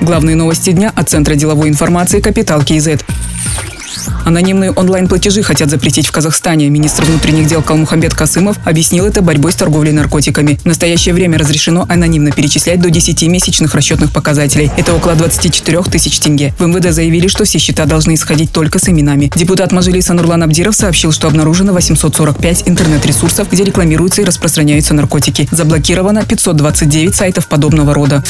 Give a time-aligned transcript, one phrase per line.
[0.00, 3.00] Главные новости дня от Центра деловой информации «Капитал КИЗ».
[4.24, 6.68] Анонимные онлайн-платежи хотят запретить в Казахстане.
[6.68, 10.58] Министр внутренних дел Калмухамбет Касымов объяснил это борьбой с торговлей наркотиками.
[10.62, 14.70] В настоящее время разрешено анонимно перечислять до 10 месячных расчетных показателей.
[14.76, 16.54] Это около 24 тысяч тенге.
[16.58, 19.30] В МВД заявили, что все счета должны исходить только с именами.
[19.34, 25.48] Депутат Мажилиса Нурлан Абдиров сообщил, что обнаружено 845 интернет-ресурсов, где рекламируются и распространяются наркотики.
[25.50, 28.22] Заблокировано 529 сайтов подобного рода.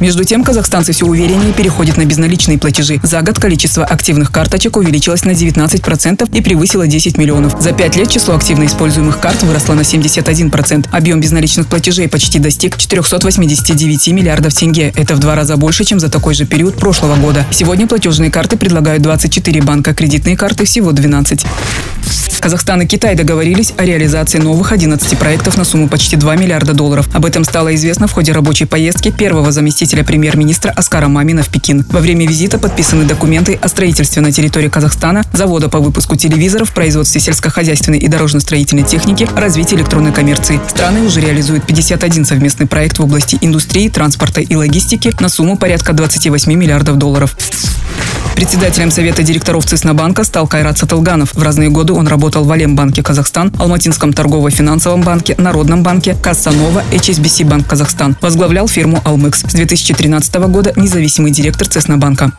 [0.00, 3.00] Между тем, казахстанцы все увереннее переходят на безналичные платежи.
[3.02, 7.60] За год количество активных карточек увеличилось на 19% и превысило 10 миллионов.
[7.60, 10.86] За 5 лет число активно используемых карт выросло на 71%.
[10.92, 14.92] Объем безналичных платежей почти достиг 489 миллиардов тенге.
[14.94, 17.44] Это в два раза больше, чем за такой же период прошлого года.
[17.50, 21.44] Сегодня платежные карты предлагают 24 банка, кредитные карты всего 12.
[22.40, 27.08] Казахстан и Китай договорились о реализации новых 11 проектов на сумму почти 2 миллиарда долларов.
[27.12, 31.84] Об этом стало известно в ходе рабочей поездки первого заместителя премьер-министра Аскара Мамина в Пекин.
[31.90, 37.20] Во время визита подписаны документы о строительстве на территории Казахстана завода по выпуску телевизоров, производстве
[37.20, 40.60] сельскохозяйственной и дорожно-строительной техники, развитии электронной коммерции.
[40.68, 45.92] Страны уже реализуют 51 совместный проект в области индустрии, транспорта и логистики на сумму порядка
[45.92, 47.36] 28 миллиардов долларов.
[48.38, 51.34] Председателем Совета директоров Цеснобанка стал Кайрат Сатылганов.
[51.34, 57.44] В разные годы он работал в Алембанке Казахстан, Алматинском торгово-финансовом банке, Народном банке, Кассанова, HSBC
[57.44, 58.16] Банк Казахстан.
[58.20, 59.40] Возглавлял фирму «Алмыкс».
[59.40, 62.30] С 2013 года независимый директор Цеснобанка.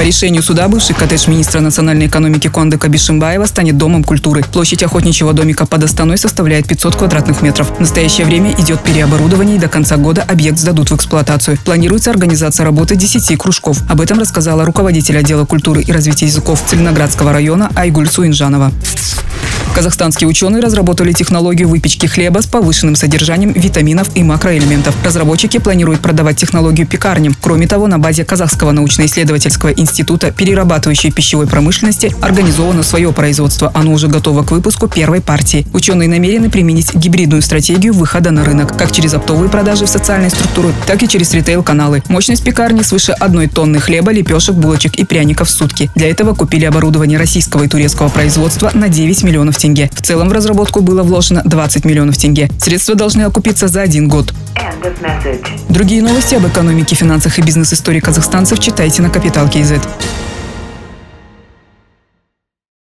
[0.00, 4.42] По решению суда бывший коттедж министра национальной экономики Конды Кабишимбаева станет домом культуры.
[4.50, 7.70] Площадь охотничьего домика под Астаной составляет 500 квадратных метров.
[7.76, 11.58] В настоящее время идет переоборудование и до конца года объект сдадут в эксплуатацию.
[11.66, 13.82] Планируется организация работы 10 кружков.
[13.90, 18.72] Об этом рассказала руководитель отдела культуры и развития языков Целиноградского района Айгуль Суинжанова.
[19.74, 24.94] Казахстанские ученые разработали технологию выпечки хлеба с повышенным содержанием витаминов и макроэлементов.
[25.04, 27.34] Разработчики планируют продавать технологию пекарням.
[27.40, 33.70] Кроме того, на базе Казахского научно-исследовательского института перерабатывающей пищевой промышленности организовано свое производство.
[33.72, 35.66] Оно уже готово к выпуску первой партии.
[35.72, 40.72] Ученые намерены применить гибридную стратегию выхода на рынок, как через оптовые продажи в социальной структуры,
[40.86, 42.02] так и через ритейл-каналы.
[42.08, 45.90] Мощность пекарни свыше одной тонны хлеба, лепешек, булочек и пряников в сутки.
[45.94, 49.90] Для этого купили оборудование российского и турецкого производства на 9 миллионов тенге.
[49.92, 52.48] В целом в разработку было вложено 20 миллионов тенге.
[52.58, 54.32] Средства должны окупиться за один год.
[55.68, 59.82] Другие новости об экономике, финансах и бизнес-истории казахстанцев читайте на Капитал Киезет.